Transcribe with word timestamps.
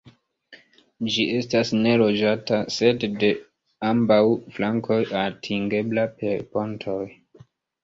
Ĝi 1.15 1.25
estas 1.39 1.73
neloĝata, 1.81 2.59
sed 2.77 3.05
de 3.25 3.31
ambaŭ 3.91 4.19
flankoj 4.57 4.99
atingebla 5.27 6.09
per 6.19 6.45
pontoj. 6.57 7.01